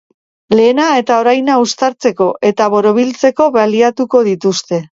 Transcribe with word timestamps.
Lehena 0.59 0.87
eta 1.01 1.17
oraina 1.23 1.59
uztartzeko 1.65 2.31
eta 2.51 2.71
borobiltzeko 2.77 3.51
baliatuko 3.61 4.27
dituzte. 4.33 4.85